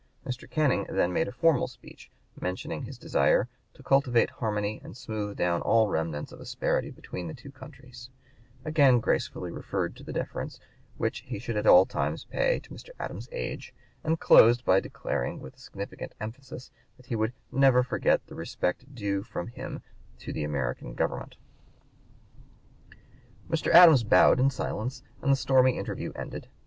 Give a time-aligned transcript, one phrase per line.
[0.25, 0.49] Mr.
[0.49, 2.09] Canning then made a formal speech,
[2.39, 7.35] mentioning his desire "to cultivate harmony and smooth down all remnants of asperity between the
[7.35, 8.09] two countries,"
[8.65, 10.59] again gracefully referred to the deference
[10.97, 12.89] which he should at all times pay to Mr.
[12.99, 18.25] Adams's age, and closed by declaring, with a significant emphasis, that he would "never forget
[18.25, 19.83] the respect due from him
[20.17, 21.35] to the American Government."
[23.47, 23.71] Mr.
[23.71, 26.47] Adams bowed in silence and the stormy interview ended.